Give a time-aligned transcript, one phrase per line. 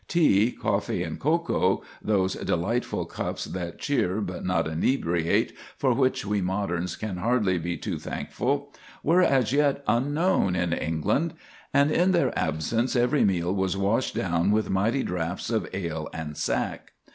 [0.07, 6.95] Tea, coffee, and cocoa—those delightful cups that cheer but not inebriate, for which we moderns
[6.95, 11.35] can hardly be too thankful—were as yet unknown in England;
[11.71, 16.35] and, in their absence, every meal was washed down with mighty draughts of ale and
[16.35, 16.93] sack.